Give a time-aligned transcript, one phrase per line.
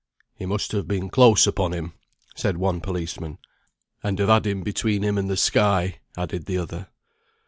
[0.33, 1.93] "He must have been close upon him,"
[2.35, 3.37] said one policeman.
[4.01, 6.87] "And have had him between him and the sky," added the other.